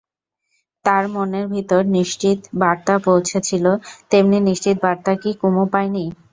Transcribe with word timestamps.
তাঁর 0.85 1.03
মনের 1.07 1.45
ভিতরে 1.47 1.89
নিশ্চিত 1.97 2.39
বার্তা 2.61 2.95
পৌঁচেছিল– 3.05 3.79
তেমনি 4.11 4.37
নিশ্চিত 4.49 4.75
বার্তা 4.85 5.11
কি 5.21 5.29
কুমু 5.39 5.63
পায় 5.73 5.89
নি? 5.89 6.03